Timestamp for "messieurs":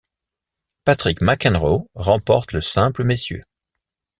3.03-3.43